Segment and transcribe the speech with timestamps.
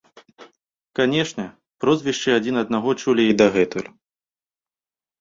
[0.99, 1.45] Канешне,
[1.85, 3.89] прозвішчы адзін аднаго чулі і дагэтуль.